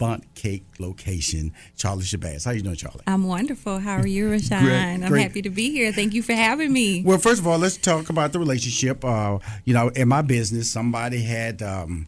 [0.00, 2.46] Bundt Cake location, Charlie Shabazz.
[2.46, 3.02] How you doing, Charlie?
[3.06, 3.78] I'm wonderful.
[3.80, 4.64] How are you, Rushion?
[4.64, 5.22] Great, I'm great.
[5.22, 5.92] happy to be here.
[5.92, 7.02] Thank you for having me.
[7.04, 9.04] Well, first of all, let's talk about the relationship.
[9.04, 12.06] Uh, you know, in my business, somebody had um,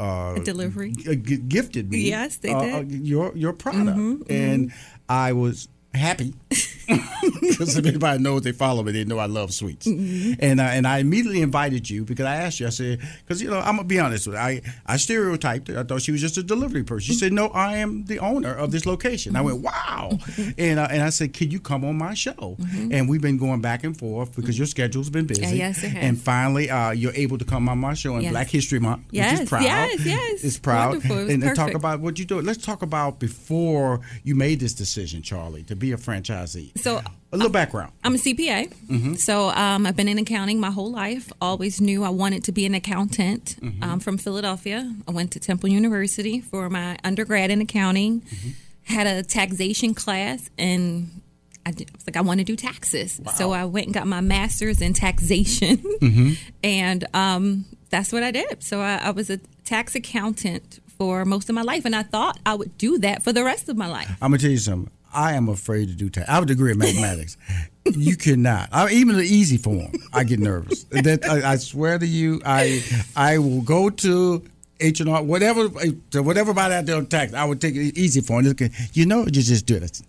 [0.00, 0.92] uh, A delivery.
[0.92, 1.98] g- g- gifted me.
[2.08, 2.74] Yes, they uh, did.
[2.74, 4.72] uh, your your product, Mhm, and
[5.08, 6.32] I was happy
[7.40, 9.86] because if anybody knows they follow me, they know I love sweets.
[9.86, 10.34] Mm-hmm.
[10.40, 12.66] And uh, and I immediately invited you because I asked you.
[12.66, 14.40] I said because you know I'm gonna be honest with you.
[14.40, 15.68] I I stereotyped.
[15.68, 15.78] her.
[15.80, 17.06] I thought she was just a delivery person.
[17.06, 19.36] She said no, I am the owner of this location.
[19.36, 20.18] I went wow,
[20.58, 22.56] and uh, and I said can you come on my show?
[22.90, 25.42] And we've been going back and forth because your schedule's been busy.
[25.42, 25.50] Mm-hmm.
[25.56, 26.02] Yeah, yes, it has.
[26.04, 28.32] And finally, uh, you're able to come on my show in Yes.
[28.32, 29.62] Black History Month, which Yes, is proud.
[29.62, 30.44] yes, yes.
[30.44, 30.90] It's proud.
[30.94, 31.18] Wonderful.
[31.18, 32.40] It and, and talk about what you do.
[32.40, 36.76] Let's talk about before you made this decision, Charlie, to be a franchisee.
[36.82, 37.02] So
[37.32, 37.92] A little background.
[38.02, 38.72] I'm a CPA.
[38.88, 39.16] Mhm.
[39.18, 41.32] So um, I've been in accounting my whole life.
[41.40, 43.56] Always knew I wanted to be an accountant.
[43.60, 43.82] Mm-hmm.
[43.84, 48.22] Um, from Philadelphia, I went to Temple University for my undergrad in accounting.
[48.22, 48.50] Mm-hmm.
[48.94, 51.20] Had a taxation class, and
[51.64, 53.20] I, did, I was like, I want to do taxes.
[53.36, 56.32] So I went and got my master's in taxation, Mm-hmm.
[56.64, 58.62] and um, that's what I did.
[58.64, 62.40] So I, I was a tax accountant for most of my life, and I thought
[62.44, 64.10] I would do that for the rest of my life.
[64.20, 64.90] I'm gonna tell you something.
[65.12, 66.28] I am afraid to do tax.
[66.28, 67.36] I have a degree in mathematics.
[67.84, 68.68] you cannot.
[68.72, 70.84] I, even the easy form, I get nervous.
[70.84, 72.82] That I, I swear to you, I
[73.16, 74.42] I will go to
[74.80, 77.34] H and R, whatever, eh, to whatever about out there on tax.
[77.34, 78.44] I would take it easy form.
[78.92, 80.00] You know, you just do it.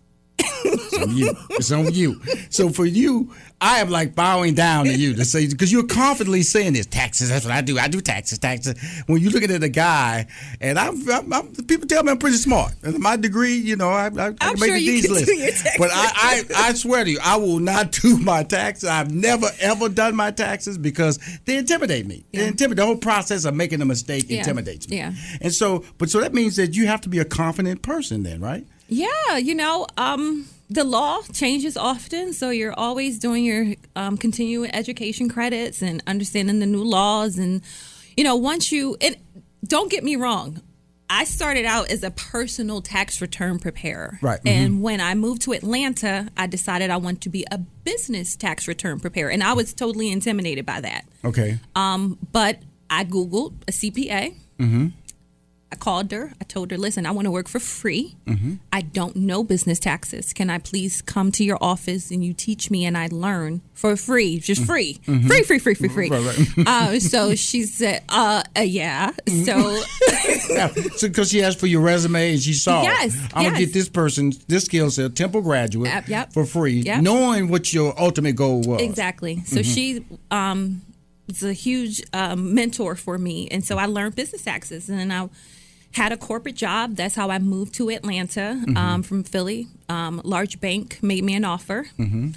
[1.02, 1.36] It's on you.
[1.52, 2.22] It's on you.
[2.50, 6.42] So for you, I am like bowing down to you to say because you're confidently
[6.42, 7.30] saying this taxes.
[7.30, 7.78] That's what I do.
[7.78, 8.74] I do taxes, taxes.
[9.06, 10.26] When you're looking at a guy,
[10.60, 12.74] and I'm, I'm, I'm people tell me I'm pretty smart.
[12.98, 15.26] My degree, you know, I, I, I make sure you D's list.
[15.28, 15.76] do your taxes.
[15.78, 18.90] But I, I, I swear to you, I will not do my taxes.
[18.90, 22.26] I've never ever done my taxes because they intimidate me.
[22.34, 24.40] They intimidate the whole process of making a mistake Yeah.
[24.40, 24.98] intimidates me.
[24.98, 25.14] Yeah.
[25.40, 28.42] And so, but so that means that you have to be a confident person, then,
[28.42, 28.66] right?
[28.90, 34.74] Yeah, you know, um, the law changes often, so you're always doing your um, continuing
[34.74, 37.38] education credits and understanding the new laws.
[37.38, 37.62] And
[38.16, 39.18] you know, once you, and
[39.66, 40.62] don't get me wrong,
[41.10, 45.52] I started out as a personal tax return preparer, Right, And when I moved to
[45.52, 49.74] Atlanta, I decided I want to be a business tax return preparer, and I was
[49.74, 51.06] totally intimidated by that.
[51.26, 51.60] Okay.
[51.76, 52.60] Um, but
[52.90, 54.36] I Googled a CPA.
[54.58, 54.88] Mm-hmm.
[55.72, 56.34] I called her.
[56.42, 58.16] I told her, listen, I want to work for free.
[58.28, 58.60] Mhm.
[58.74, 60.34] I don't know business taxes.
[60.34, 63.96] Can I please come to your office and you teach me and I learn for
[63.96, 65.28] free, just free, Mhm.
[65.28, 66.10] free, free, free, free, free.
[66.10, 66.68] Right, right.
[66.68, 69.12] uh, so she said, uh, uh yeah.
[69.46, 69.82] So
[70.50, 70.68] yeah,
[70.98, 73.88] so because she asked for your resume and she saw, Yes, I'm gonna get this
[73.88, 76.34] person this skill set, Temple graduate, Yep, yep.
[76.34, 77.02] for free, Yep.
[77.02, 78.82] knowing what your ultimate goal was.
[78.82, 79.42] Exactly.
[79.46, 79.74] So Mhm.
[79.74, 80.82] she um,
[81.28, 85.12] was a huge um, mentor for me, and so I learned business taxes, and then
[85.14, 85.30] I
[85.92, 86.96] had a corporate job.
[86.96, 88.78] That's how I moved to Atlanta Mhm.
[88.78, 89.68] um, from Philly.
[89.90, 92.30] Um, large bank made me an offer Mm-hmm.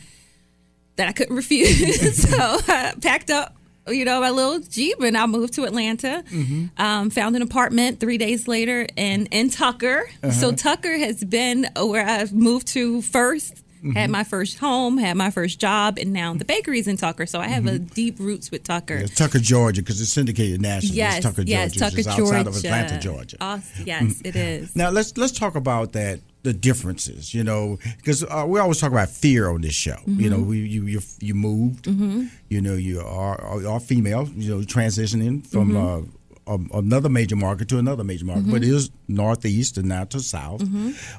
[0.96, 2.36] that I couldn't refuse, so
[2.68, 3.56] I packed up.
[3.86, 6.24] You know, my little Jeep, and I moved to Atlanta.
[6.30, 6.70] Mhm.
[6.80, 10.08] Um, found an apartment three days later in, in Tucker.
[10.22, 10.52] So Uh-huh.
[10.56, 14.12] Tucker has been where I've moved to first Had mm-hmm.
[14.12, 17.26] my first home, had my first job, and now the bakery's in Tucker.
[17.26, 17.84] So I have a mm-hmm.
[17.92, 18.94] deep roots with Tucker.
[18.94, 20.96] It's Tucker, Georgia, because it's syndicated nationally.
[20.96, 21.84] Yes, it's Tucker, yes, Georgia.
[21.84, 22.34] Tucker, it's just Georgia.
[22.34, 23.36] outside of Atlanta, Georgia.
[23.42, 24.74] Oh, yes, it is.
[24.74, 28.92] Now let's let's talk about that the differences, you know, because uh, we always talk
[28.92, 29.96] about fear on this show.
[30.06, 30.48] You know, mm-hmm.
[30.48, 35.76] we, you you you moved, you know, you are are female, you know, transitioning from
[35.76, 36.02] uh,
[36.46, 40.20] a, another major market to another major market, but it is northeast and not to
[40.20, 40.62] south.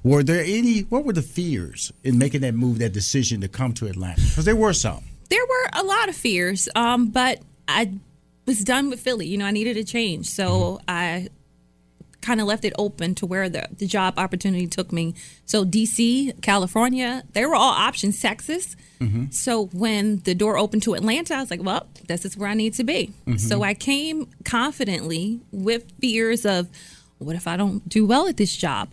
[0.04, 0.82] Were there any?
[0.82, 4.22] What were the fears in making that move, that decision to come to Atlanta?
[4.22, 5.04] Because there were some.
[5.30, 7.94] there were a lot of fears, um, but I
[8.46, 9.26] was done with Philly.
[9.28, 11.30] You know, I needed a change, so I
[12.26, 15.14] kind of left it open to where the, the job opportunity took me.
[15.46, 18.20] So DC, California, they were all options.
[18.20, 18.76] Texas.
[19.00, 19.26] Mm-hmm.
[19.30, 22.56] So when the door opened to Atlanta, I was like, well, this is where I
[22.56, 23.14] need to be.
[23.28, 23.38] Mm-hmm.
[23.38, 26.68] So I came confidently with fears of,
[27.20, 28.90] what if I don't do well at this job?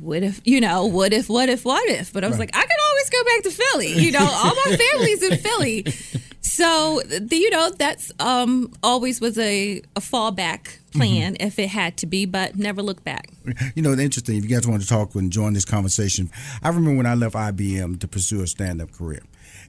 [0.00, 2.12] What if, you know, what if, what if, what if?
[2.12, 3.92] But I was like, I can always go back to Philly.
[4.04, 5.86] You know, all my family's in Philly.
[6.54, 11.96] So, the, you know, that's um, always was a, a fallback plan if it had
[11.96, 13.30] to be, but never look back.
[13.74, 14.36] You know, interesting.
[14.36, 16.30] If you guys want to talk and join this conversation,
[16.62, 19.22] I remember when I left IBM to pursue a stand-up career,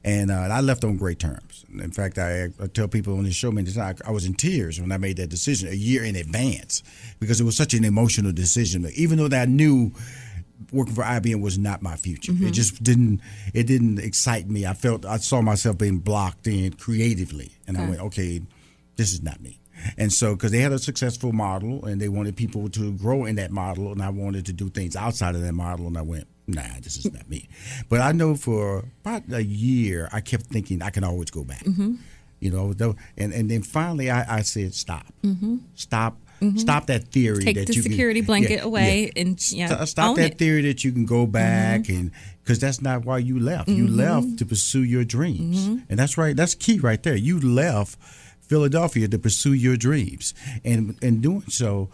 [0.03, 1.65] and uh, I left on great terms.
[1.73, 4.79] In fact, I, I tell people on this show many times I was in tears
[4.79, 6.83] when I made that decision a year in advance
[7.19, 8.87] because it was such an emotional decision.
[8.95, 9.91] Even though that I knew
[10.71, 12.51] working for IBM was not my future, it mm-hmm.
[12.51, 13.21] just didn't
[13.53, 14.65] it didn't excite me.
[14.65, 18.41] I felt I saw myself being blocked in creatively, and I went, okay,
[18.95, 19.59] this is not me.
[19.97, 23.35] And so, because they had a successful model and they wanted people to grow in
[23.35, 26.27] that model, and I wanted to do things outside of that model, and I went,
[26.47, 27.47] nah, this is not me.
[27.89, 31.63] But I know for about a year, I kept thinking I can always go back.
[31.63, 31.95] Mm-hmm.
[32.39, 35.57] You know, though, and and then finally, I, I said, stop, mm-hmm.
[35.73, 36.17] stop.
[36.45, 36.57] Mm-hmm.
[36.57, 40.15] Stop that theory Take that the you can- security blanket away and, St- yeah, stop
[40.17, 40.37] that it.
[40.37, 41.31] theory that you can go mm-hmm.
[41.31, 42.11] back and
[42.43, 43.67] because that's not why you left.
[43.67, 43.95] You mm-hmm.
[43.95, 46.35] left to pursue your dreams, and that's right.
[46.35, 47.15] That's key right there.
[47.15, 47.97] You left
[48.41, 51.89] Philadelphia to pursue your dreams, and in doing so,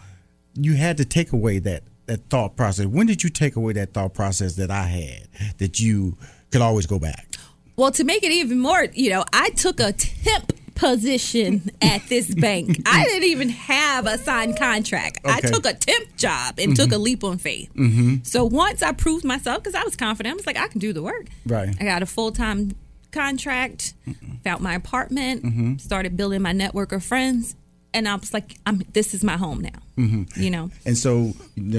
[0.54, 2.84] you had to take away that that thought process.
[2.84, 5.28] When did you take away that thought process that I had
[5.58, 6.18] that you
[6.50, 7.28] could always go back?
[7.76, 10.52] Well, to make it even more, you know, I took a temp
[10.82, 12.80] position at this bank.
[12.86, 15.20] I didn't even have a signed contract.
[15.24, 17.02] I took a temp job and took a mm-hmm.
[17.02, 17.72] leap on faith.
[17.74, 18.16] Mm-hmm.
[18.24, 20.92] So once I proved myself, because I was confident, I was like, I can do
[20.92, 21.26] the work.
[21.46, 21.74] Right.
[21.80, 22.74] I got a full time
[23.12, 23.94] contract,
[24.42, 25.76] found my apartment, mm-hmm.
[25.76, 27.54] started building my network of friends,
[27.94, 28.82] and I was like, I'm.
[28.92, 29.70] This is my home now.
[29.98, 30.40] Mm-hmm.
[30.40, 30.70] You know.
[30.86, 31.32] And so,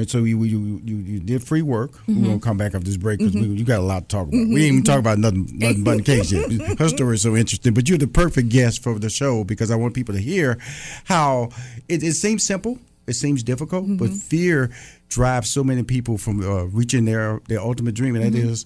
[0.07, 1.92] so you you you, you did free work.
[2.07, 2.39] We're gonna mm-hmm.
[2.39, 3.56] come back after this break because mm-hmm.
[3.56, 4.33] you got a lot to talk about.
[4.33, 6.51] We ain't even talk about nothing, nothing but the case yet.
[6.80, 9.75] Her story is so interesting, but you're the perfect guest for the show because I
[9.75, 10.57] want people to hear
[11.06, 11.50] how
[11.89, 12.77] it, it seems simple,
[13.07, 14.71] it seems difficult, but fear
[15.10, 18.65] drives so many people from uh, reaching their their ultimate dream, and that is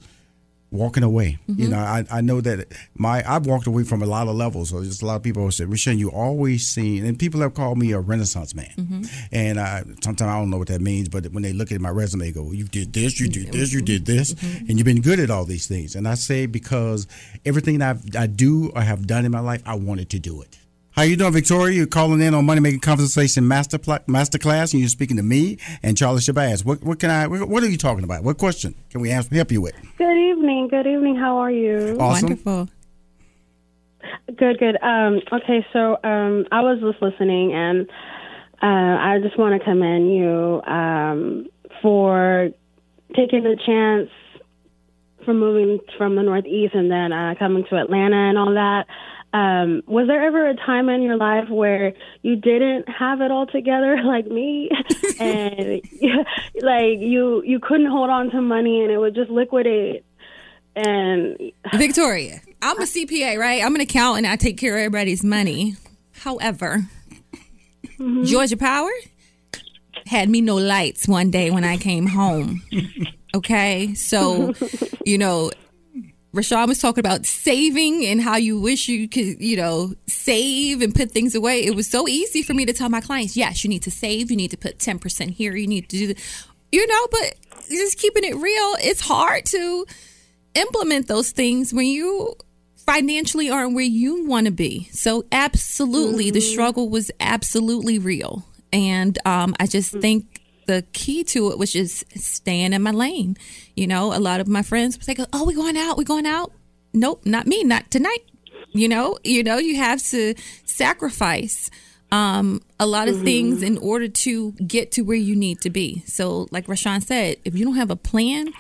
[0.70, 1.38] walking away.
[1.48, 1.72] You mm-hmm.
[1.72, 4.70] know, I, I know that my I've walked away from a lot of levels.
[4.70, 7.54] So just a lot of people have said, Rushion, you always seen, and people have
[7.54, 8.74] called me a Renaissance man.
[8.78, 9.04] Mm-hmm.
[9.32, 11.90] And I, sometimes I don't know what that means, but when they look at my
[11.90, 14.66] resume, they go, you did this, you did this, you did this, mm-hmm.
[14.68, 15.96] and you've been good at all these things.
[15.96, 17.08] And I say because
[17.46, 20.58] everything I've, I do or have done in my life, I wanted to do it.
[20.98, 21.76] How you doing, Victoria?
[21.76, 25.60] You're calling in on Money Making Conversation Master Pla- Masterclass, and you're speaking to me
[25.84, 26.66] and Charlie Shabazz.
[26.66, 27.28] What, what can I?
[27.28, 28.24] What are you talking about?
[28.24, 29.76] What question can we answer, help you with?
[30.00, 30.70] Good evening.
[30.70, 31.16] Good evening.
[31.16, 31.98] How are you?
[32.00, 32.30] Awesome.
[32.30, 32.70] Wonderful.
[34.40, 34.82] Good, good.
[34.82, 37.88] Um, okay, so um, I was just listening, and
[38.64, 41.46] uh, I just want to commend you um,
[41.80, 42.50] for
[43.16, 44.10] taking the chance
[45.26, 48.88] from moving from the Northeast and then uh, coming to Atlanta and all that.
[49.34, 53.46] Um, was there ever a time in your life where you didn't have it all
[53.46, 54.70] together like me,
[55.20, 55.82] and
[56.62, 60.06] like you you couldn't hold on to money and it would just liquidate?
[60.76, 63.64] And Victoria, I'm a CPA, right?
[63.64, 64.28] I'm an accountant.
[64.28, 65.76] I take care of everybody's money.
[66.12, 66.86] However,
[68.24, 68.92] Georgia Power
[70.06, 72.62] had me no lights one day when I came home.
[73.36, 74.54] Okay, so
[75.06, 75.52] you know,
[76.38, 80.94] Rushion was talking about saving and how you wish you could, you know, save and
[80.94, 81.66] put things away.
[81.66, 84.32] It was so easy for me to tell my clients, yes, you need to save.
[84.32, 85.56] You need to put 10% here.
[85.56, 86.18] You need to do, the,
[86.72, 87.36] you know, but
[87.68, 89.86] just keeping it real, it's hard to
[90.54, 92.36] implement those things when you
[92.76, 94.90] financially aren't where you want to be.
[94.92, 98.46] So, absolutely, the struggle was absolutely real.
[98.72, 100.37] And um, I just think
[100.68, 103.38] the key to it was just staying in my lane.
[103.76, 105.98] You know, a lot of my friends was like, "Oh, we going out?
[105.98, 106.52] We going out?"
[106.94, 108.24] Nope, not me, not tonight.
[108.72, 111.70] You know, you know, you have to sacrifice
[112.12, 116.04] um, a lot of things in order to get to where you need to be.
[116.06, 118.54] So, like Rushion said, if you don't have a plan,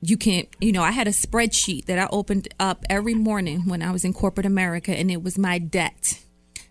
[0.00, 3.82] you can't, you know, I had a spreadsheet that I opened up every morning when
[3.82, 6.20] I was in corporate America, and it was my debt.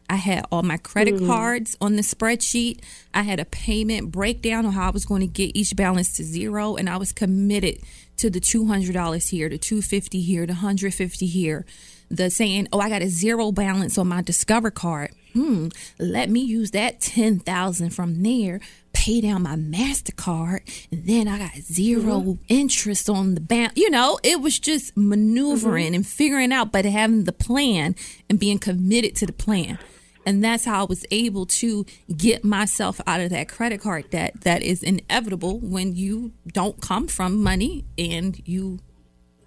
[0.09, 1.27] I had all my credit Mm.
[1.27, 2.79] cards on the spreadsheet.
[3.13, 6.23] I had a payment breakdown on how I was going to get each balance to
[6.23, 7.77] zero, and I was committed
[8.17, 11.65] to the two hundred dollars here, the two fifty here, the hundred fifty here.
[12.11, 15.67] The saying, "Oh, I got a zero balance on my Discover card." Hmm,
[15.99, 18.59] let me use that ten thousand from there,
[18.93, 20.61] pay down my Mastercard,
[20.91, 23.73] and then I got 0 interest on the bank.
[23.75, 27.95] You know, it was just maneuvering and figuring out, but having the plan
[28.27, 29.77] and being committed to the plan.
[30.25, 31.85] And that's how I was able to
[32.15, 37.07] get myself out of that credit card debt that is inevitable when you don't come
[37.07, 38.79] from money and you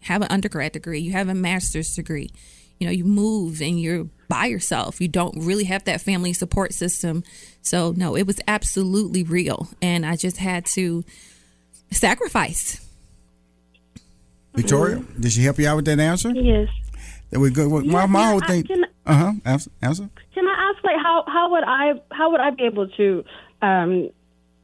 [0.01, 2.31] have an undergrad degree, you have a master's degree.
[2.81, 5.01] You know, you move and you're by yourself.
[5.01, 7.23] You don't really have that family support system.
[7.61, 9.69] So, no, it was absolutely real.
[9.81, 11.05] And I just had to
[11.93, 12.85] sacrifice.
[14.55, 16.31] Victoria, did she help you out with that answer?
[16.31, 16.69] Yes.
[17.31, 17.69] That we go.
[17.69, 18.65] My, Yeah, my yeah, whole I thing.
[18.65, 19.33] can- Uh huh.
[19.45, 19.71] Answer.
[19.81, 20.11] Answer.
[20.35, 23.25] Can I ask, like, how how would I how would I be able to
[23.61, 24.11] um,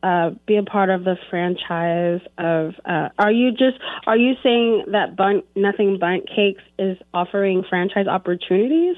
[0.02, 2.75] uh, be a part of the franchise of?
[2.85, 8.07] Uh, are you just are you saying that Bun Nothing Bundt Cakes is offering franchise
[8.07, 8.97] opportunities?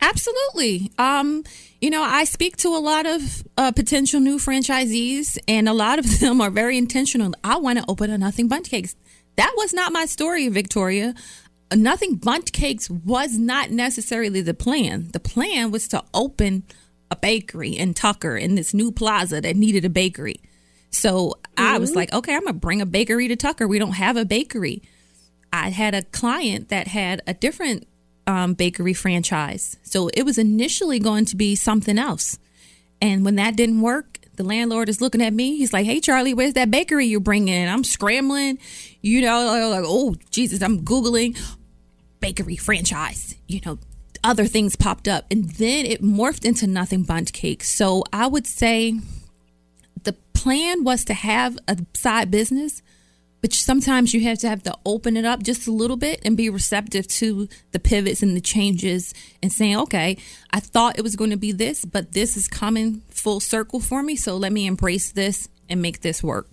[0.00, 0.90] Absolutely.
[0.98, 1.44] Um,
[1.80, 5.98] you know, I speak to a lot of uh, potential new franchisees, and a lot
[5.98, 7.34] of them are very intentional.
[7.44, 8.94] I want to open a Nothing Bundt Cakes.
[9.36, 11.14] That was not my story, Victoria.
[11.74, 15.08] Nothing Bundt Cakes was not necessarily the plan.
[15.12, 16.64] The plan was to open
[17.10, 20.40] a bakery in Tucker in this new plaza that needed a bakery.
[20.90, 23.68] So I was like, okay, I'm gonna bring a bakery to Tucker.
[23.68, 24.82] We don't have a bakery.
[25.52, 27.86] I had a client that had a different
[28.26, 29.76] um, bakery franchise.
[29.82, 32.38] So it was initially going to be something else.
[33.02, 35.56] And when that didn't work, the landlord is looking at me.
[35.56, 37.68] He's like, hey, Charlie, where's that bakery you're bringing?
[37.68, 38.58] I'm scrambling,
[39.00, 41.38] you know, like, oh, Jesus, I'm Googling
[42.20, 43.34] bakery franchise.
[43.46, 43.78] You know,
[44.22, 45.26] other things popped up.
[45.30, 47.64] And then it morphed into Nothing Bundt Cake.
[47.64, 48.94] So I would say
[50.02, 52.82] the plan was to have a side business,
[53.40, 56.36] but sometimes you have to have to open it up just a little bit and
[56.36, 60.18] be receptive to the pivots and the changes and saying, okay,
[60.50, 64.02] I thought it was going to be this, but this is coming full circle for
[64.02, 64.16] me.
[64.16, 66.48] So let me embrace this and make this work.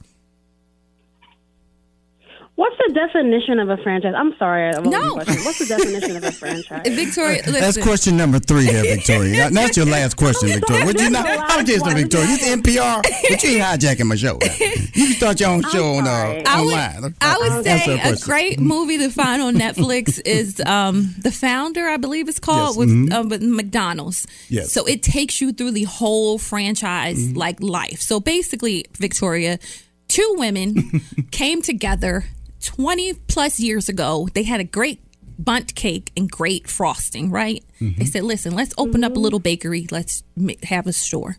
[2.57, 4.15] What's the definition of a franchise?
[4.17, 5.13] I'm sorry, I No.
[5.13, 5.35] question.
[5.45, 6.81] What's the definition of a franchise?
[6.89, 7.53] Victoria, listen.
[7.53, 9.37] That's question number three there, Victoria.
[9.37, 10.83] That- That's your last question, Victoria.
[10.87, 11.27] Would you not?
[11.27, 12.01] I'm just last one.
[12.01, 12.27] Victoria.
[12.27, 14.39] You NPR, but you ain't hijacking my show.
[14.97, 16.45] You can start your own show on uh, sorry.
[16.47, 17.15] I would, online.
[17.21, 21.87] I would say that a great movie to find on Netflix is um, The Founder,
[21.87, 23.03] I believe it's called, Yes, Mm-hmm.
[23.03, 24.25] with, uh, with McDonald's.
[24.49, 24.73] Yes.
[24.73, 27.37] So it takes you through the whole franchise Mm-hmm.
[27.37, 28.01] like life.
[28.01, 29.59] So basically, Victoria,
[30.07, 32.25] two women came together
[32.63, 34.27] 20 plus years ago.
[34.33, 35.01] They had a great
[35.39, 37.63] bundt cake and great frosting, right?
[37.79, 37.99] Mm-hmm.
[37.99, 39.87] They said, listen, let's open up a little bakery.
[39.91, 40.23] Let's
[40.63, 41.37] have a store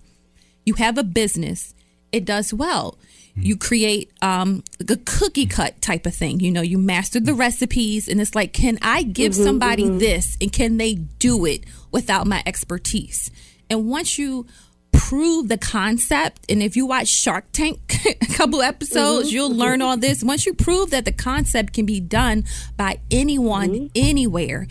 [0.69, 1.75] you have a business
[2.13, 2.99] it does well
[3.35, 8.07] you create um a cookie cut type of thing you know you master the recipes
[8.07, 12.43] and it's like can i give somebody this and can they do it without my
[12.45, 13.31] expertise
[13.71, 14.47] and once you
[14.93, 19.35] prove the concept and if you watch shark tank a couple episodes mm-hmm.
[19.35, 22.45] you'll learn all this once you prove that the concept can be done
[22.77, 23.87] by anyone mm-hmm.
[23.95, 24.67] anywhere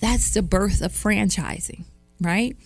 [0.00, 1.84] that's the birth of franchising
[2.20, 2.56] right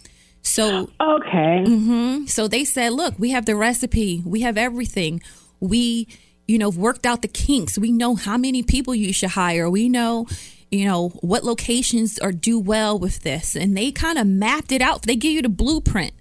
[0.43, 1.65] so okay.
[1.67, 2.27] Mm-hmm.
[2.27, 5.23] so they said, look, we have the recipe, we have everything.
[5.61, 6.09] We,
[6.49, 7.79] you know, worked out the kinks.
[7.79, 9.71] We know how many people you should hire.
[9.71, 10.27] We know,
[10.71, 13.55] you know, what locations are do well with this.
[13.55, 15.03] And they kind of mapped it out.
[15.03, 16.13] They give you the blueprint.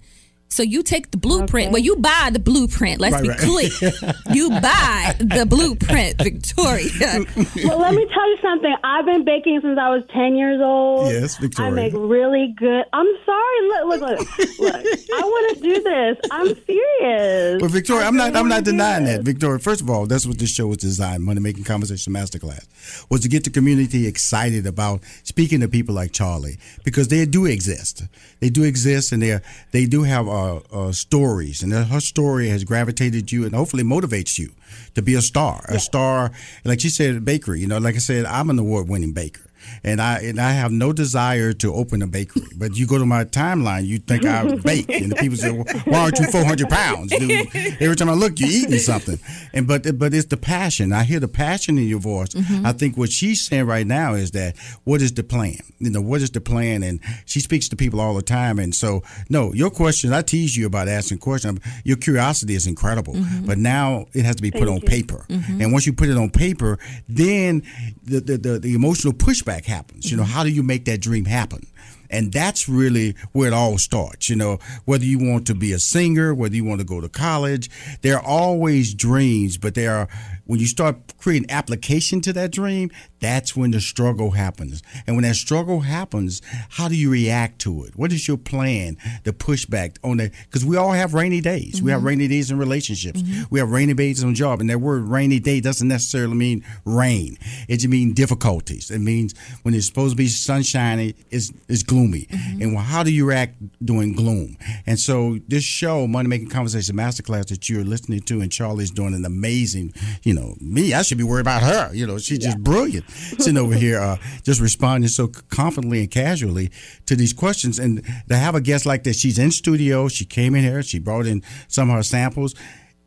[0.52, 1.68] So you take the blueprint.
[1.68, 1.72] Okay.
[1.72, 3.00] Well, you buy the blueprint.
[3.00, 3.38] Let's Right, be right.
[3.38, 4.12] clear.
[4.32, 7.24] you buy the blueprint, Victoria.
[7.64, 8.74] well, let me tell you something.
[8.84, 11.10] I've been baking since I was 10 years old.
[11.10, 11.70] Yes, Victoria.
[11.70, 12.84] I make really good.
[12.92, 13.68] I'm sorry.
[13.68, 14.58] Look, look, look.
[14.58, 16.18] look I want to do this.
[16.30, 17.62] I'm serious.
[17.62, 18.36] But Victoria, I I'm not.
[18.36, 19.16] I'm not denying this.
[19.16, 19.58] that, Victoria.
[19.58, 21.24] First of all, that's what this show was designed.
[21.24, 22.66] Money Making Conversation Masterclass
[23.08, 27.46] was to get the community excited about speaking to people like Charlie because they do
[27.46, 28.02] exist.
[28.40, 32.48] They do exist, and they are, they do have uh, uh, stories, and her story
[32.48, 34.52] has gravitated you and hopefully motivates you
[34.94, 35.64] to be a star.
[35.68, 36.32] A star,
[36.64, 37.60] like she said, a bakery.
[37.60, 39.51] You know, like I said, I'm an award-winning baker.
[39.84, 42.42] And I and I have no desire to open a bakery.
[42.56, 45.64] But you go to my timeline, you think I bake, and the people say, well,
[45.84, 47.48] "Why aren't you 400 pounds, dude?"
[47.80, 49.18] Every time I look, you're eating something.
[49.52, 50.92] And but but it's the passion.
[50.92, 52.30] I hear the passion in your voice.
[52.30, 52.66] Mm-hmm.
[52.66, 55.58] I think what she's saying right now is that what is the plan?
[55.78, 56.82] You know, what is the plan?
[56.82, 58.58] And she speaks to people all the time.
[58.58, 60.12] And so, no, your question.
[60.12, 61.60] I tease you about asking questions.
[61.84, 63.46] Your curiosity is incredible, Mm-hmm.
[63.46, 64.88] but now it has to be put on you.
[64.88, 65.26] paper.
[65.28, 66.78] And once you put it on paper,
[67.08, 67.62] then
[68.04, 70.10] the, the, the, the emotional pushback happens.
[70.10, 71.66] You know, how do you make that dream happen?
[72.10, 74.28] And that's really where it all starts.
[74.28, 77.08] You know, whether you want to be a singer, whether you want to go to
[77.08, 77.70] college,
[78.02, 80.08] there are always dreams, but there are,
[80.44, 84.82] when you start creating application to that dream, that's when the struggle happens.
[85.06, 87.96] And when that struggle happens, how do you react to it?
[87.96, 90.32] What is your plan to push back on that?
[90.44, 91.80] Because we all have rainy days.
[91.80, 92.08] We have mm-hmm.
[92.08, 93.22] rainy days in relationships.
[93.22, 93.44] Mm-hmm.
[93.50, 94.60] We have rainy days on job.
[94.60, 97.38] And that word rainy day doesn't necessarily mean rain.
[97.68, 98.90] It just means difficulties.
[98.90, 102.26] It means when it's supposed to be sunshiny, it's, it's gloomy.
[102.30, 102.62] Mm-hmm.
[102.62, 104.56] And well, how do you react during gloom?
[104.86, 109.14] And so this show, Money Making Conversation Masterclass that you're listening to, and Charlie's doing
[109.14, 109.94] an amazing,
[110.24, 111.94] you know, me, I should be worried about her.
[111.94, 116.70] You know, she's just brilliant sitting over here, uh, just responding so confidently and casually
[117.06, 117.78] to these questions.
[117.78, 120.98] And to have a guest like that, she's in studio, she came in here, she
[120.98, 122.54] brought in some of her samples.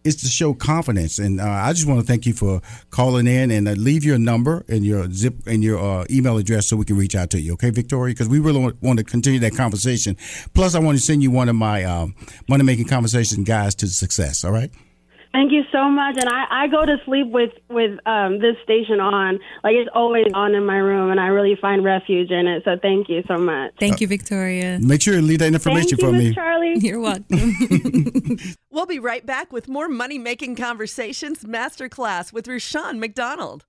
[0.03, 3.49] It's to show confidence, and uh, I just want to thank you for calling in
[3.49, 6.85] and uh, leave your number and your zip and your uh, email address so we
[6.85, 7.53] can reach out to you.
[7.53, 10.15] Okay, Victoria, because we really want, want to continue that conversation.
[10.53, 12.13] Plus, I want to send you one of my um,
[12.47, 14.43] money making conversation guides to success.
[14.45, 14.69] All right.
[15.35, 16.15] Thank you so much.
[16.17, 19.39] And I, I go to sleep with with um, this station on.
[19.65, 22.63] Like it's always on in my room, and I really find refuge in it.
[22.63, 23.73] So thank you so much.
[23.77, 24.79] Thank you, Victoria.
[24.81, 26.33] Make sure you leave that information Thank for Miss me.
[26.33, 26.75] Charlie.
[26.79, 28.37] You're welcome.
[28.75, 33.63] We'll be right back with more Money Making Conversations Masterclass with Rushion McDonald.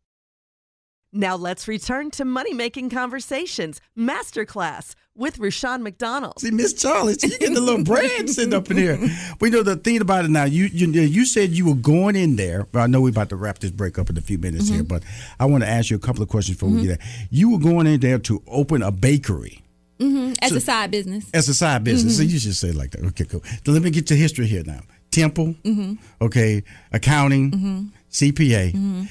[1.13, 6.41] Now let's return to Money Making Conversations Masterclass with Rushion McDonald.
[6.41, 8.99] See, Miss Charlie, you getting a little brand sitting up in here.
[9.41, 10.45] We know the thing about it now.
[10.45, 12.67] You you you said you were going in there.
[12.71, 14.81] But I know we're about to wrap this break up in a few minutes here,
[14.83, 14.89] mm-hmm.
[14.89, 15.05] but
[15.39, 17.19] I want to ask you a couple of questions before we get mm-hmm.
[17.19, 17.29] there.
[17.31, 19.63] You were going in there to open a bakery
[19.99, 20.35] mm-hmm.
[20.43, 21.31] As a side business.
[21.33, 22.17] as a side business.
[22.17, 23.05] So you should say it like that.
[23.07, 23.43] Okay, cool.
[23.65, 24.81] So let me get to history here now.
[25.11, 25.55] Temple,
[26.21, 29.09] okay, accounting, CPA.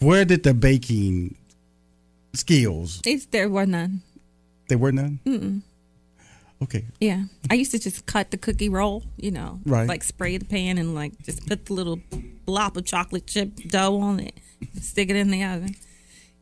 [0.00, 1.36] Where did the baking
[2.34, 3.00] skills?
[3.04, 4.02] It's, there were none.
[4.68, 5.20] There were none.
[5.26, 5.62] Mm-mm.
[6.60, 7.24] Okay, Yeah.
[7.50, 9.86] I used to just cut the cookie roll, you know, Right.
[9.88, 12.00] like spray the pan and like just put the little
[12.46, 14.34] blob of chocolate chip dough on it,
[14.80, 15.76] stick it in the oven.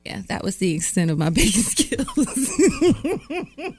[0.07, 2.59] Yeah, that was the extent of my baking skills.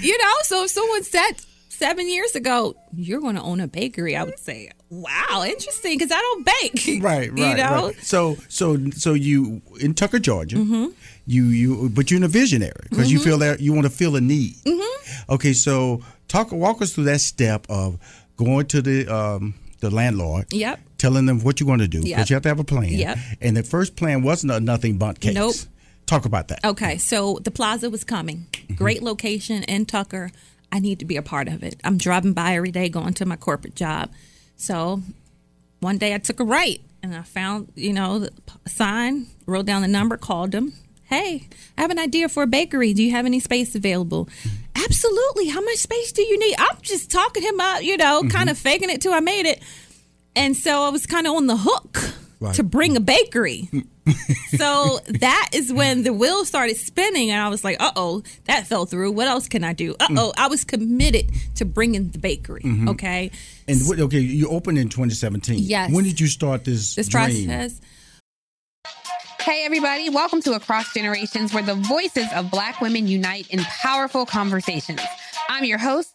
[0.00, 1.32] you know, so if someone said
[1.80, 6.12] seven years ago, you're going to own a bakery, I would say, wow, interesting, because
[6.12, 7.02] I don't bake.
[7.02, 7.86] right, right, You know?
[7.86, 7.96] right.
[8.02, 10.56] So, so, so you in Tucker, Georgia.
[10.56, 10.86] Mm-hmm.
[11.26, 14.14] You, you, but you're in a visionary because you feel that you want to feel
[14.16, 14.54] a need.
[14.66, 15.32] Mm-hmm.
[15.32, 17.98] Okay, so talk, walk us through that step of
[18.36, 20.46] going to the um, the landlord.
[20.52, 20.80] Yep.
[20.98, 22.30] Telling them what you're going to do because Yep.
[22.30, 22.92] you have to have a plan.
[22.92, 23.18] Yep.
[23.40, 25.34] And the first plan wasn't a Nothing Bundt Cakes.
[25.34, 25.54] Nope.
[26.06, 26.64] Talk about that.
[26.64, 28.46] Okay, so the plaza was coming.
[28.74, 30.30] Great location in Tucker.
[30.72, 31.80] I need to be a part of it.
[31.84, 34.10] I'm driving by every day going to my corporate job.
[34.56, 35.02] So
[35.80, 38.32] one day I took a right and I found, you know, the
[38.66, 40.74] sign, wrote down the number, called them.
[41.04, 42.94] Hey, I have an idea for a bakery.
[42.94, 44.28] Do you have any space available?
[44.76, 45.48] Absolutely.
[45.48, 46.54] How much space do you need?
[46.58, 48.28] I'm just talking him up, you know, mm-hmm.
[48.28, 49.60] kind of faking it till I made it.
[50.36, 52.54] And so I was kind of on the hook Right.
[52.54, 53.68] to bring a bakery.
[54.56, 58.66] so that is when the wheel started spinning, and I was like, "Uh oh, that
[58.66, 59.12] fell through.
[59.12, 59.94] What else can I do?
[60.00, 62.62] Uh oh, I was committed to bringing the bakery.
[62.88, 63.30] Okay,
[63.68, 65.58] And what, okay, you opened in 2017.
[65.58, 65.92] Yes.
[65.92, 67.46] When did you start this, this dream?
[67.46, 67.78] process.
[69.42, 74.24] Hey, everybody, welcome to Across Generations, where the voices of Black women unite in powerful
[74.26, 75.00] conversations.
[75.48, 76.14] I'm your host,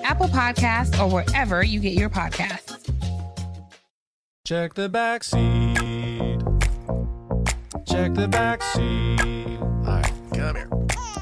[0.03, 2.77] Apple Podcasts, or wherever you get your podcasts.
[4.45, 6.39] Check the back seat.
[7.85, 9.59] Check the back seat.
[9.59, 10.69] All right, come here.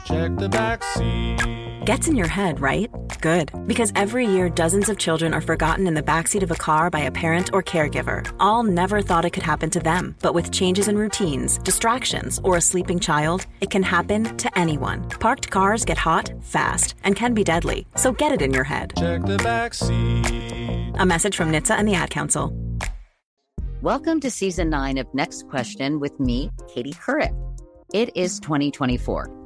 [0.05, 1.85] Check the back seat.
[1.85, 2.89] Gets in your head, right?
[3.21, 3.51] Good.
[3.67, 7.01] Because every year, dozens of children are forgotten in the backseat of a car by
[7.01, 8.29] a parent or caregiver.
[8.39, 10.15] All never thought it could happen to them.
[10.21, 15.07] But with changes in routines, distractions, or a sleeping child, it can happen to anyone.
[15.09, 17.85] Parked cars get hot, fast, and can be deadly.
[17.95, 18.93] So get it in your head.
[18.97, 20.93] Check the back seat.
[20.95, 22.53] A message from NHTSA and the Ad Council.
[23.81, 27.33] Welcome to season nine of Next Question with me, Katie Couric.
[27.93, 29.38] It is 2024,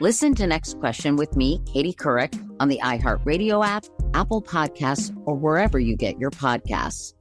[0.00, 3.84] Listen to Next Question with me, Katie Couric, on the iHeartRadio app,
[4.14, 7.12] Apple Podcasts, or wherever you get your podcasts.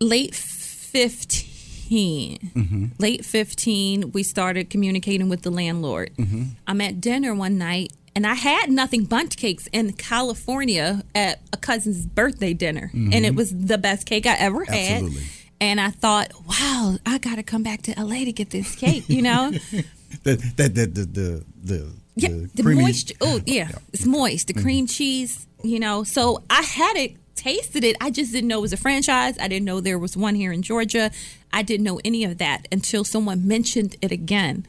[0.00, 1.50] late 15
[1.84, 2.86] Mm-hmm.
[2.98, 6.44] late 15 we started communicating with the landlord Mm-hmm.
[6.66, 11.58] i'm at dinner one night and i had nothing bundt cakes in california at a
[11.58, 13.36] cousin's birthday dinner and it Mhm.
[13.36, 15.22] was the best cake i ever had Absolutely.
[15.60, 19.20] and i thought wow i gotta come back to la to get this cake you
[19.20, 19.52] know
[20.22, 22.94] The the the the the, the, Yeah, the the creamy-.
[23.20, 24.48] Oh, yeah, it's moist.
[24.48, 26.04] The cream cheese, you know.
[26.04, 27.96] So I had it, tasted it.
[28.00, 29.36] I just didn't know it was a franchise.
[29.40, 31.10] I didn't know there was one here in Georgia.
[31.52, 34.66] I didn't know any of that until someone mentioned it again,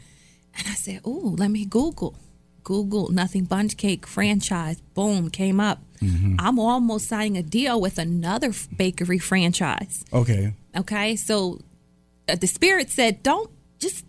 [0.57, 2.15] and I said, "Oh, let me Google."
[2.63, 4.81] Google Nothing Bundt Cake franchise.
[4.95, 5.83] Boom, came up.
[6.39, 10.03] I'm almost signing a deal with another bakery franchise.
[10.11, 10.53] Okay.
[10.75, 11.59] Okay, so
[12.27, 14.03] uh, the spirit said, "Don't just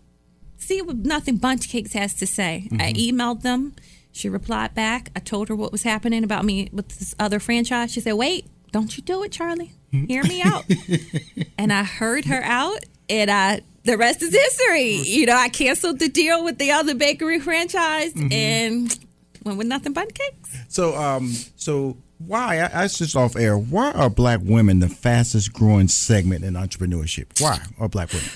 [0.67, 3.19] see what Nothing Bundt Cakes has to say." I mm-hmm.
[3.19, 3.75] emailed them.
[4.11, 5.11] She replied back.
[5.15, 7.91] I told her what was happening about me with this other franchise.
[7.91, 9.73] She said, "Wait, don't you do it, Charlie.
[9.91, 10.65] Hear me out."
[11.57, 14.97] and I heard her out, and I the rest is history.
[14.97, 15.03] Mm-hmm.
[15.05, 18.31] You know, I canceled the deal with the other bakery franchise mm-hmm.
[18.31, 18.99] and
[19.43, 20.57] went with Nothing Bundt Cakes.
[20.67, 23.57] So um so why I, I just off air.
[23.57, 27.39] Why are black women the fastest growing segment in entrepreneurship?
[27.41, 28.29] Why are black women?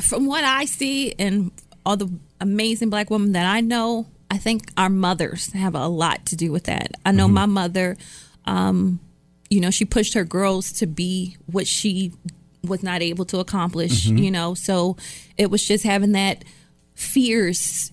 [0.00, 1.50] From what I see and
[1.86, 6.26] all the amazing black women that I know, I think our mothers have a lot
[6.26, 6.92] to do with that.
[7.04, 7.96] I know my mother,
[8.44, 9.00] um,
[9.50, 12.12] you know, she pushed her girls to be what she
[12.62, 14.22] was not able to accomplish, Mhm.
[14.22, 14.96] you know, so
[15.38, 16.44] it was just having that
[16.94, 17.92] fierce,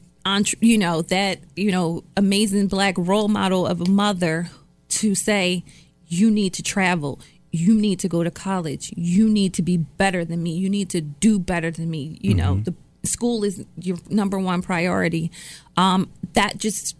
[0.60, 4.50] you know, that, you know, amazing black role model of a mother
[4.90, 5.64] to say,
[6.08, 7.20] you need to travel.
[7.56, 8.92] You need to go to college.
[8.96, 10.52] You need to be better than me.
[10.56, 12.18] You need to do better than me.
[12.22, 15.32] You know, the school is your number one priority.
[15.78, 16.96] Um, that just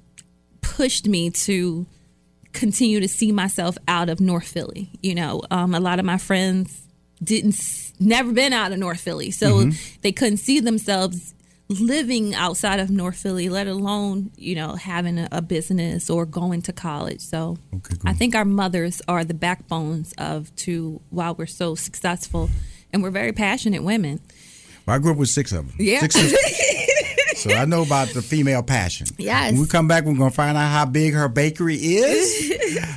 [0.62, 1.86] pushed me to
[2.54, 4.90] continue to see myself out of North Philly.
[5.04, 6.82] You know, um, a lot of my friends
[7.24, 7.56] didn't,
[8.00, 9.78] never been out of North Philly, so Mhm.
[10.02, 11.34] they couldn't see themselves
[11.68, 16.62] living outside of North Philly, let alone you know having a, a business or going
[16.64, 17.22] to college.
[17.22, 17.58] So
[18.06, 22.50] I think our mothers are the backbones of to why we're so successful,
[22.94, 24.20] and we're very passionate women.
[24.86, 25.76] Well, I grew up with six of them.
[25.80, 26.00] Yeah.
[26.02, 27.15] Six sisters.
[27.36, 29.08] so I know about the female passion.
[29.18, 29.52] Yes.
[29.52, 32.50] When we come back, we're going to find out how big her bakery is,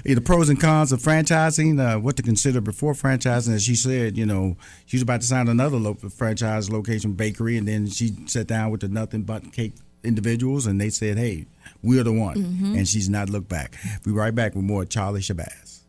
[0.05, 3.55] the pros and cons of franchising, uh, what to consider before franchising.
[3.55, 7.57] As she said, you know, she was about to sign another lo- franchise location bakery,
[7.57, 9.74] and then she sat down with the Nothing Bundt Cake
[10.05, 11.46] individuals, and they said, hey,
[11.83, 12.37] we're the one.
[12.37, 12.79] Mhm.
[12.79, 13.77] And she's not looked back.
[14.05, 15.81] We'll be right back with more Charlie Shabazz.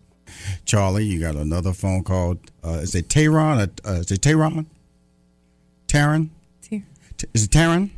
[0.65, 2.35] Charlie, you got another phone call.
[2.63, 3.59] Uh, is it Tehran?
[3.59, 4.65] Uh, is it Tehran?
[5.87, 6.29] Taryn?
[6.61, 6.83] T-
[7.33, 7.89] Is it Taryn?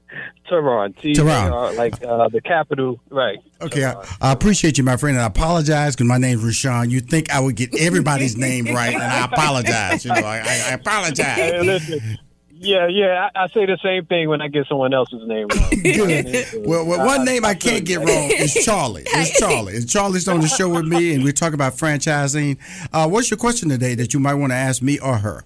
[0.48, 1.76] Tehran, T Tehran.
[1.76, 3.38] like uh, the capital, right?
[3.60, 6.90] Okay, I, I appreciate you, my friend, and I apologize because my name's Rushion.
[6.90, 10.04] You think I would get everybody's name right, and I apologize.
[10.04, 11.64] You know, I, I, Hey, apologize.
[11.66, 12.18] listen,
[12.58, 15.70] yeah, yeah, I, I say the same thing when I get someone else's name wrong.
[15.82, 16.46] Good.
[16.66, 19.02] Well, well, one name I can't get wrong is Charlie.
[19.06, 19.74] It's Charlie.
[19.74, 22.58] It's Charlie's on the show with me, and we talk about franchising.
[22.92, 25.44] Uh, what's your question today that you might want to ask me or her?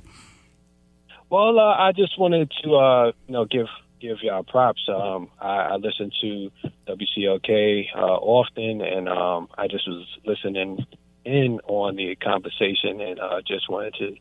[1.30, 3.66] Well, uh, I just wanted to, uh, you know, give
[4.00, 4.82] give y'all props.
[4.88, 6.50] Um, I, I listen to
[6.88, 10.86] WCLK uh, often, and um, I just was listening
[11.24, 14.16] in on the conversation, and uh, just wanted to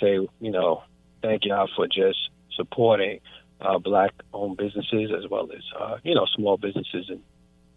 [0.00, 0.82] say, you know,
[1.22, 3.20] thank y'all for just supporting
[3.60, 7.22] uh, black-owned businesses as well as uh, you know small businesses and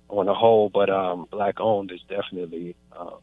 [0.09, 0.69] on the whole.
[0.69, 2.75] But um, black-owned is definitely.
[2.97, 3.17] Um,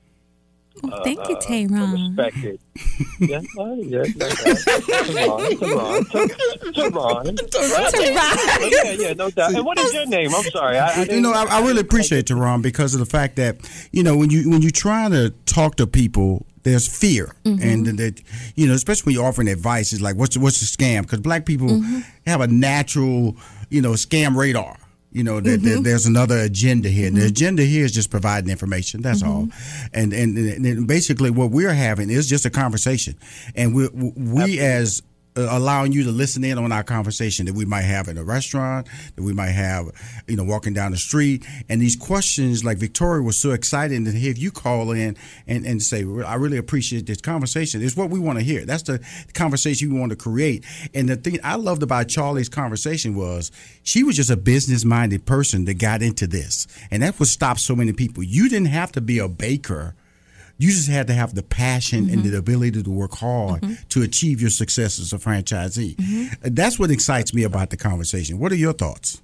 [0.83, 2.17] Well, thank you, uh, Tayron.
[2.17, 2.61] Respected.
[3.21, 8.71] yeah, uh, yeah, Teron, Teron, Teron, Teron.
[8.71, 9.55] Yeah, yeah, no doubt.
[9.55, 10.35] And what is your name?
[10.35, 10.79] I'm sorry.
[10.79, 13.57] I, I you didn't- know, I, I really appreciate Teron because of the fact that
[13.93, 17.69] you know when you when you're trying to talk to people, there's fear, Mm-hmm.
[17.69, 18.21] and that
[18.55, 21.03] you know, especially when you're offering advice, it's like what's the, what's the scam?
[21.03, 22.01] Because black people Mm-hmm.
[22.27, 23.37] have a natural,
[23.71, 24.77] you know, scam radar.
[25.13, 25.85] You know, that that Mhm.
[25.85, 27.11] there's another agenda here.
[27.11, 27.27] The Mhm.
[27.27, 29.03] agenda here is just providing information.
[29.03, 29.47] That's all.
[29.47, 29.87] Mm-hmm.
[29.93, 33.15] And, and and basically, what we're having is just a conversation,
[33.57, 35.03] and we we as uh,
[35.41, 38.25] Uh, allowing you to listen in on our conversation that we might have in a
[38.25, 39.87] restaurant, that we might have,
[40.29, 41.47] you know, walking down the street.
[41.69, 45.81] And these questions, like Victoria was so excited to have you call in and, and
[45.81, 47.83] say, I really appreciate this conversation.
[47.83, 48.67] It's what we want to hear.
[48.67, 50.65] That's the conversation we want to create.
[50.93, 53.51] And the thing I loved about Charlie's conversation was
[53.83, 56.67] she was just a business minded person that got into this.
[56.91, 58.23] And that would stop so many people.
[58.23, 59.95] You didn't have to be a baker.
[60.61, 64.43] You just had to have the passion and the ability to work hard to achieve
[64.43, 65.97] your success as a franchisee.
[66.43, 68.39] That's what excites me about the conversation.
[68.39, 69.23] What are your thoughts?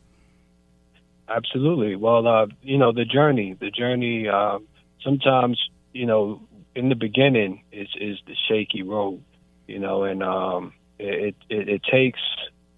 [1.28, 1.94] Absolutely.
[1.94, 4.60] Well, uh, you know, the journey, the journey, uh,
[5.02, 6.40] sometimes, you know,
[6.74, 9.22] in the beginning is, is the shaky road,
[9.66, 12.20] you know, and, um, it, it, it takes,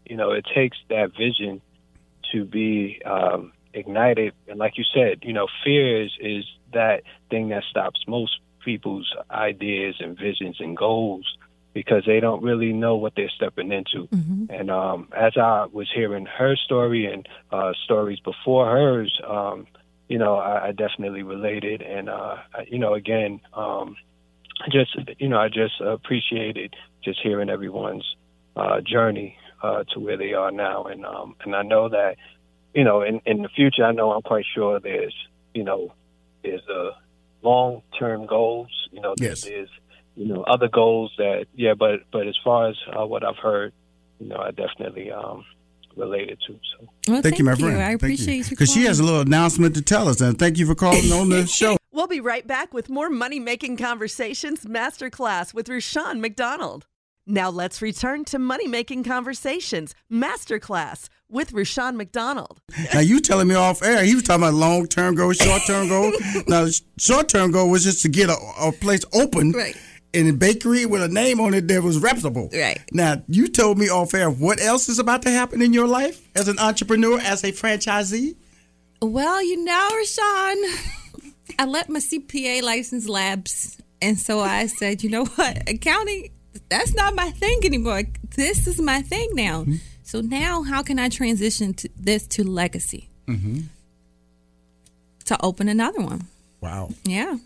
[0.05, 1.61] you know, it takes that vision
[2.33, 4.33] to be, um, ignited.
[4.49, 9.11] And like you said, you know, fear is, is that thing that stops most people's
[9.31, 11.27] ideas and visions and goals
[11.73, 14.01] because they don't really know what they're stepping into.
[14.59, 17.27] And um, as I was hearing her story and
[17.57, 19.67] uh, stories before hers, um,
[20.13, 21.79] you know, I, I definitely related.
[21.97, 23.97] And uh, I- you know, again, um,
[24.71, 24.91] just
[25.23, 26.75] you know, I just appreciated
[27.07, 28.09] just hearing everyone's
[28.57, 29.31] uh, journey
[29.63, 30.85] uh, to where they are now.
[30.85, 32.17] And um, and I know that
[32.75, 35.17] you know, in in the future, I know I'm quite sure there's
[35.55, 35.95] you know,
[36.43, 36.91] there's a
[37.43, 38.69] long term goals.
[38.93, 39.43] You know, Yes.
[39.43, 39.69] there's
[40.17, 43.73] you know other goals that yeah, but but as far as uh, what I've heard,
[44.21, 45.45] you know, I definitely um
[45.97, 46.53] related to.
[46.79, 47.67] So Well, thank, you, my thank you.
[47.71, 47.83] friend.
[47.83, 50.21] I appreciate you Because she has a little announcement to tell us.
[50.21, 51.77] And thank you for calling on the show.
[51.91, 56.87] We'll be right back with more Money Making Conversations Masterclass with Rushion McDonald.
[57.31, 62.63] Now let's return to Money Making Conversations Masterclass with Rushion McDonald.
[62.95, 64.03] Now you telling me off air?
[64.03, 66.11] He was talking about long term goal, short term goal.
[66.49, 66.67] now
[66.99, 69.77] short term goal was just to get a, a place open, right?
[70.15, 72.81] In a bakery with a name on it that was reputable, right?
[72.93, 76.27] Now you told me off air what else is about to happen in your life
[76.35, 78.37] as an entrepreneur, as a franchisee.
[79.03, 83.77] Well, you know, Rushion, I let my CPA license lapse.
[84.01, 85.69] And so I said, you know what?
[85.69, 86.31] Accounting,
[86.69, 88.03] that's not my thing anymore.
[88.37, 89.65] This is my thing now.
[90.03, 93.09] So now, how can I transition to this to legacy?
[93.27, 93.61] Mm-hmm.
[95.27, 96.23] To open another one.
[96.61, 96.91] Wow.
[97.05, 97.37] Yeah.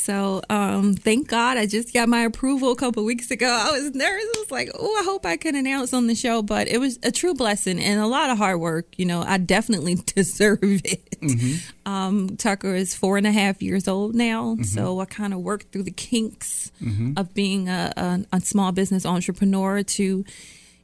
[0.00, 3.46] So um, thank God I just got my approval a couple weeks ago.
[3.48, 4.24] I was nervous.
[4.24, 6.98] I was like, oh, I hope I can announce on the show, but it was
[7.02, 8.86] a true blessing and a lot of hard work.
[8.98, 11.10] You know, I definitely deserve it.
[11.20, 11.88] Mm-hmm.
[11.90, 15.72] Um, Tucker is four and a half years old now, so I kind of worked
[15.72, 17.18] through the kinks Mhm.
[17.18, 20.24] of being a, a, a small business entrepreneur to,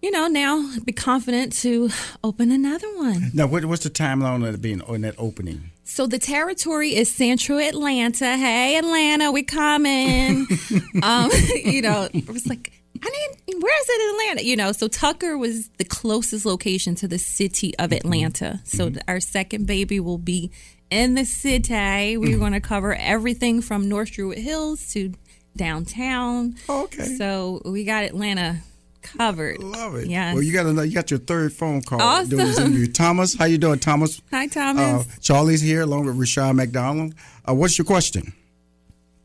[0.02, 1.88] you know, now be confident to
[2.22, 3.31] open another one.
[3.33, 5.70] Now, what, what's the timeline that being on that opening?
[5.88, 8.37] So the territory is Central Atlanta.
[8.37, 10.49] Hey, Atlanta, we coming.
[11.03, 11.31] um,
[11.64, 14.49] you know, it was like, I need, where is it in Atlanta?
[14.49, 17.99] You know, so Tucker was the closest location to the city of mm-hmm.
[17.99, 18.61] Atlanta.
[18.64, 18.99] So mm-hmm.
[19.07, 20.51] our second baby will be
[20.90, 22.16] in the city.
[22.16, 25.14] We're going to cover everything from North Druid Hills to
[25.57, 26.57] downtown.
[26.68, 27.05] okay.
[27.16, 28.59] So we got Atlanta
[29.07, 29.59] covered.
[29.62, 30.09] Love it.
[30.09, 30.35] Yes.
[30.35, 32.01] Well, you got another, you got your third phone call.
[32.01, 32.31] Awesome.
[32.31, 32.87] doing this interview.
[32.87, 34.21] Thomas, how you doing, Thomas?
[34.31, 35.19] Hi, Uh, Thomas.
[35.21, 37.14] Charlie's here along with Rushion McDonald.
[37.49, 38.33] Uh, what's your question?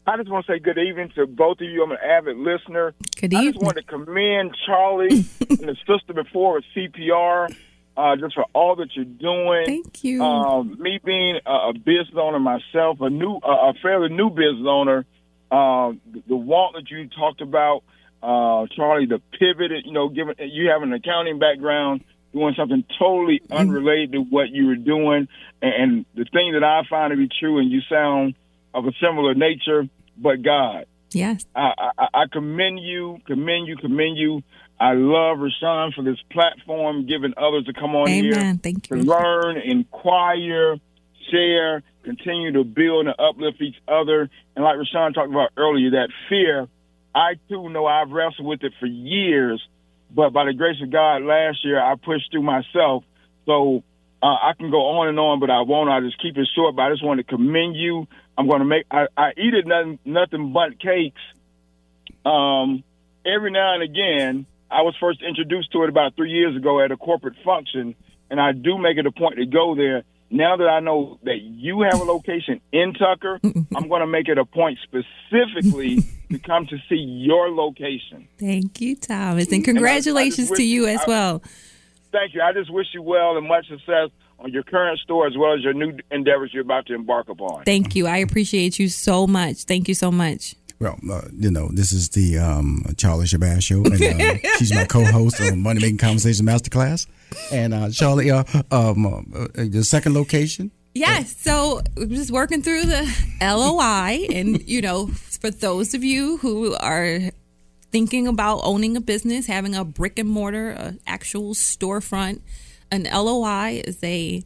[0.08, 1.84] I just want to say good evening to both of you.
[1.84, 2.94] I'm an avid listener.
[3.20, 3.48] Good evening.
[3.50, 5.10] I just want to commend Charlie
[5.50, 7.56] and the sister before with CPR,
[7.96, 9.65] uh, just for all that you're doing.
[9.65, 10.24] Thank you.
[10.24, 14.65] Um, me being a, a business owner myself, a new, uh, a fairly new business
[14.67, 15.06] owner,
[15.52, 17.84] uh, the, the want that you talked about,
[18.23, 22.03] uh, Charlie, the pivot, you know, given you have an accounting background,
[22.34, 25.27] doing something totally unrelated to what you were doing,
[25.62, 28.36] and, and the thing that I find to be true, and you sound
[28.73, 30.86] of a similar nature, but God.
[31.12, 31.45] Yes.
[31.55, 34.43] I, I, I commend you, commend you, commend you.
[34.79, 38.34] I love Rushion for this platform, giving others to come on Amen.
[38.34, 38.97] here Thank you.
[38.97, 40.77] to learn, inquire,
[41.29, 44.29] share, continue to build and uplift each other.
[44.55, 46.67] And like Rushion talked about earlier, that fear,
[47.13, 49.62] I too know I've wrestled with it for years,
[50.13, 53.04] but by the grace of God, last year I pushed through myself.
[53.45, 53.84] So
[54.24, 55.89] uh, I can go on and on, but I won't.
[55.89, 56.76] I just keep it short.
[56.76, 58.08] But I just want to commend you.
[58.38, 58.86] I'm going to make.
[58.91, 61.21] I, I eat it nothing, Nothing Bundt Cakes.
[62.26, 62.84] Um,
[63.26, 66.91] every now and again, I was first introduced to it about three years ago at
[66.91, 67.95] a corporate function,
[68.30, 70.04] and I do make it a point to go there.
[70.30, 74.30] Now that I know that you have a location in Tucker, I'm going to make
[74.30, 78.28] it a point specifically to come to see your location.
[78.39, 81.44] Thank you, Thomas, and And I- I congratulations to you as I- well.
[82.12, 82.41] Thank you.
[82.41, 85.62] I just wish you well and much success on your current store as well as
[85.63, 87.63] your new endeavors you're about to embark upon.
[87.63, 88.08] Thank you.
[88.08, 89.63] I appreciate you so much.
[89.63, 90.56] Thank you so much.
[90.80, 94.86] Well, uh, you know, this is the um, Charlie Shabazz show, and uh, she's my
[94.86, 97.06] co-host on Money Making Conversation Masterclass.
[97.52, 100.72] And uh, Charlie, uh, um, uh, the second location.
[100.93, 101.36] Yes.
[101.39, 103.10] So we're just working through the
[103.41, 104.27] LOI.
[104.32, 107.19] And, you know, for those of you who are
[107.91, 112.41] thinking about owning a business, having a brick and mortar, an actual storefront,
[112.91, 114.43] an LOI is a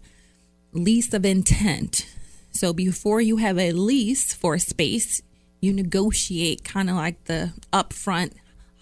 [0.74, 2.06] lease of intent.
[2.52, 5.22] So before you have a lease for a space,
[5.62, 8.34] you negotiate kind of like the upfront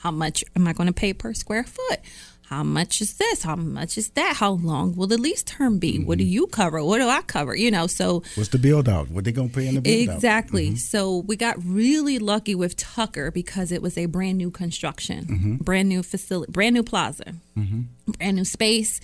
[0.04, 2.00] how much am I going to pay per square foot?
[2.48, 3.44] How much is this?
[3.44, 4.36] How much is that?
[4.38, 5.98] How long will the lease term be?
[6.04, 6.84] What do you cover?
[6.84, 7.56] What do I cover?
[7.56, 9.10] You know, so What's the build out?
[9.10, 10.16] What they gonna pay in the build out?
[10.16, 10.76] Exactly.
[10.76, 15.66] So we got really lucky with Tucker because it was a brand new construction, Mhm.
[15.66, 18.12] brand new facility, brand new plaza, Mm-hmm.
[18.12, 19.00] brand new space.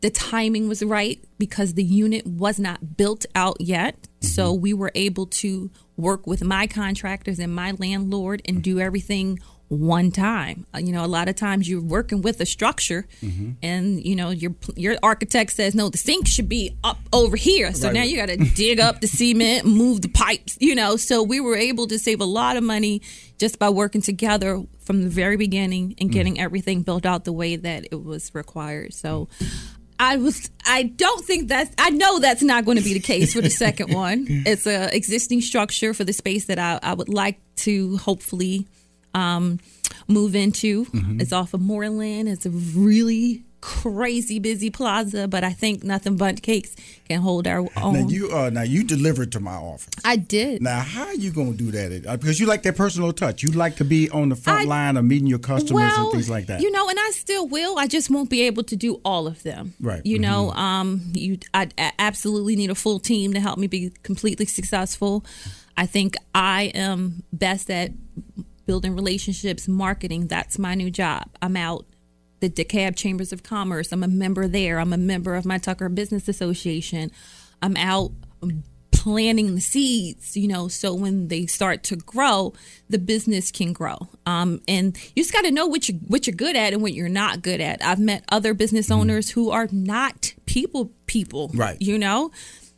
[0.00, 3.96] The timing was right because the unit was not built out yet.
[4.20, 9.38] So we were able to work with my contractors and my landlord and do everything
[9.74, 10.66] one time.
[10.74, 13.06] Uh, You know, a lot of times you're working with a structure
[13.62, 17.72] and you know your your architect says no the sink should be up over here
[17.74, 17.94] so Right.
[17.94, 21.40] now you got to dig up the cement move the pipes you know so we
[21.40, 23.00] were able to save a lot of money
[23.38, 27.56] just by working together from the very beginning and getting everything built out the way
[27.56, 29.28] that it was required so
[29.98, 33.32] I was I don't think that's I know that's not going to be the case
[33.32, 34.26] for the second one.
[34.28, 38.66] It's a existing structure for the space that I, I would like to hopefully
[39.14, 39.58] um,
[40.08, 40.84] move into.
[40.86, 41.20] Mhm.
[41.20, 42.28] It's off of Moreland.
[42.28, 46.76] It's a really crazy busy plaza, but I think Nothing Bundt Cakes
[47.08, 48.10] can hold our Now own.
[48.10, 49.88] you uh, now you delivered to my office.
[50.04, 50.60] I did.
[50.60, 52.04] Now how are you gonna do that?
[52.06, 53.42] Uh, Because you like that personal touch.
[53.42, 56.12] You like to be on the front I- line of meeting your customers well, and
[56.12, 56.60] things like that.
[56.60, 57.78] You know, and I still will.
[57.78, 59.72] I just won't be able to do all of them.
[59.80, 60.04] Right.
[60.04, 63.92] You know, um, you I, I absolutely need a full team to help me be
[64.02, 65.24] completely successful.
[65.78, 67.92] I think I am best at
[68.66, 70.26] building relationships, marketing.
[70.28, 71.30] That's my new job.
[71.42, 71.86] I'm out
[72.40, 73.92] the DeKalb Chambers of Commerce.
[73.92, 74.78] I'm a member there.
[74.78, 77.10] I'm a member of my Tucker Business Association.
[77.62, 78.12] I'm out
[78.90, 82.54] planting the seeds, you know, so when they start to grow,
[82.88, 83.98] the business can grow.
[84.24, 86.94] Um, and you just got to know what you what you're good at and what
[86.94, 87.84] you're not good at.
[87.84, 91.76] I've met other business owners who are not people people, Right.
[91.80, 92.30] You know.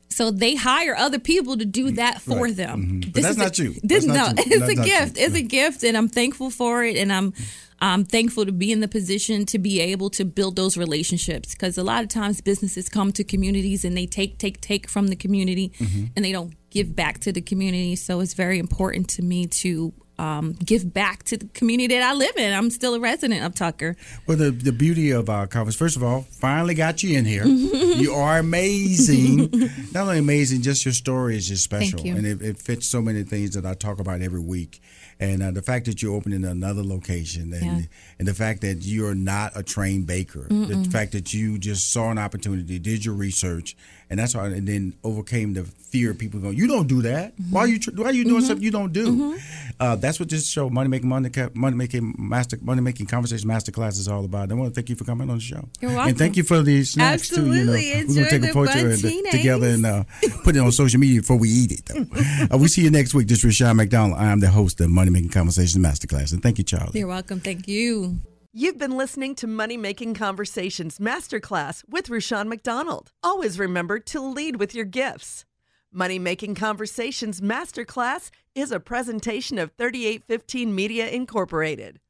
[0.09, 2.57] So they hire other people to do that for Right.
[2.57, 3.03] them.
[3.03, 3.13] Mhm.
[3.13, 3.73] But that's is not a, you.
[3.83, 4.53] This That's not no, you.
[4.53, 4.93] it's a not you.
[4.93, 5.19] gift.
[5.19, 6.97] It's a gift, and I'm thankful for it.
[6.97, 7.33] And I'm
[7.79, 11.77] I'm thankful to be in the position to be able to build those relationships because
[11.77, 15.17] a lot of times businesses come to communities and they take take take from the
[15.17, 16.11] community Mhm.
[16.17, 17.95] and they don't give back to the community.
[17.97, 22.15] So it's very important to me to um, give back to the community that I
[22.15, 22.53] live in.
[22.53, 23.97] I'm still a resident of Tucker.
[24.27, 27.45] Well, the, the beauty of our conference, first of all, finally got you in here.
[27.47, 29.51] you are amazing.
[29.93, 31.99] Not only amazing, just your story is just special.
[31.99, 32.17] Thank you.
[32.17, 34.81] And it, it fits so many things that I talk about every week.
[35.19, 37.87] And uh, the fact that you're opening another location and, Yeah.
[38.19, 40.93] and the fact that you're not a trained baker, the Mm-mm.
[40.93, 43.77] fact that you just saw an opportunity, did your research,
[44.11, 47.33] and that's why, and then overcame the fear of people going, you don't do that.
[47.51, 48.47] Why are you, why are you doing Mhm.
[48.47, 49.39] something you don't do?
[49.81, 53.99] Uh, that's what this show, Money Making Money, Money Making Master, Money Making Conversation Masterclass
[53.99, 54.45] is all about.
[54.45, 55.69] and I want to thank you for coming on the show.
[55.81, 56.09] You're welcome.
[56.11, 57.47] And thank you for the snacks too.
[57.47, 58.07] You know, Absolutely.
[58.09, 60.05] we're gonna take a photo and, Bundtini together and uh,
[60.45, 61.87] put it on social media before we eat it.
[61.87, 62.07] Though.
[62.55, 63.29] uh, we see you next week.
[63.29, 64.19] This is Rushion McDonald.
[64.21, 66.99] I am the host of Money Making Conversation Masterclass, and thank you, Charlie.
[66.99, 67.41] You're welcome.
[67.41, 68.19] Thank you.
[68.59, 73.13] You've been listening to Money Making Conversations Masterclass with Rushion McDonald.
[73.23, 75.45] Always remember to lead with your gifts.
[75.93, 82.01] Money Making Conversations Masterclass is a presentation of 3815 Media Incorporated.